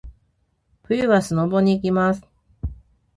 [0.81, 2.23] 冬はスノボに行きます。